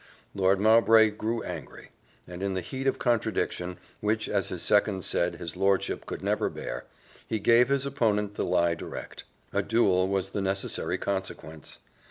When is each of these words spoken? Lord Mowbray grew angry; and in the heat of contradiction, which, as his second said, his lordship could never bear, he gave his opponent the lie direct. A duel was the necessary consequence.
Lord 0.33 0.59
Mowbray 0.59 1.11
grew 1.11 1.43
angry; 1.43 1.91
and 2.27 2.41
in 2.41 2.55
the 2.55 2.61
heat 2.61 2.87
of 2.87 2.97
contradiction, 2.97 3.77
which, 3.99 4.27
as 4.27 4.49
his 4.49 4.63
second 4.63 5.05
said, 5.05 5.35
his 5.35 5.55
lordship 5.55 6.07
could 6.07 6.23
never 6.23 6.49
bear, 6.49 6.85
he 7.27 7.37
gave 7.37 7.69
his 7.69 7.85
opponent 7.85 8.33
the 8.33 8.43
lie 8.43 8.73
direct. 8.73 9.25
A 9.53 9.61
duel 9.61 10.07
was 10.07 10.31
the 10.31 10.41
necessary 10.41 10.97
consequence. 10.97 11.77